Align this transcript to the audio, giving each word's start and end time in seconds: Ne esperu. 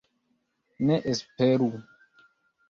Ne 0.85 0.97
esperu. 1.11 1.71